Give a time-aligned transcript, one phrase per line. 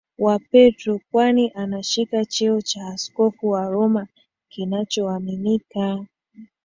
[0.17, 4.07] wa Petro kwani anashika cheo cha Askofu wa Roma
[4.49, 6.05] kinachoaminika